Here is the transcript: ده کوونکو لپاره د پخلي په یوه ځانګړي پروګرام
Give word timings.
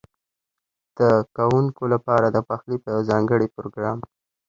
ده 0.97 1.09
کوونکو 1.35 1.83
لپاره 1.93 2.27
د 2.31 2.37
پخلي 2.49 2.77
په 2.83 2.87
یوه 2.93 3.07
ځانګړي 3.09 3.47
پروګرام 3.55 3.99